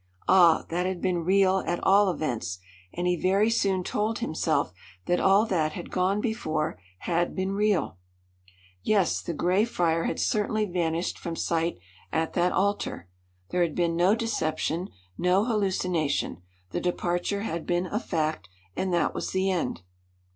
Ah! 0.27 0.65
that 0.69 0.87
had 0.87 0.99
been 0.99 1.23
real 1.23 1.59
at 1.67 1.79
all 1.83 2.09
events, 2.09 2.57
and 2.91 3.05
he 3.05 3.15
very 3.15 3.51
soon 3.51 3.83
told 3.83 4.17
himself 4.17 4.73
that 5.05 5.19
all 5.19 5.45
that 5.45 5.73
had 5.73 5.91
gone 5.91 6.19
before 6.19 6.79
had 7.01 7.35
been 7.35 7.51
real. 7.51 7.97
Yes 8.81 9.21
the 9.21 9.35
gray 9.35 9.63
friar 9.63 10.05
had 10.05 10.19
certainly 10.19 10.65
vanished 10.65 11.19
from 11.19 11.35
sight 11.35 11.77
at 12.11 12.33
that 12.33 12.51
altar. 12.51 13.09
There 13.51 13.61
had 13.61 13.75
been 13.75 13.95
no 13.95 14.15
deception; 14.15 14.89
no 15.19 15.45
hallucination 15.45 16.41
the 16.71 16.81
departure 16.81 17.41
had 17.41 17.67
been 17.67 17.85
a 17.85 17.99
fact; 17.99 18.49
and 18.75 18.91
that 18.95 19.13
was 19.13 19.29
the 19.29 19.51
end. 19.51 19.83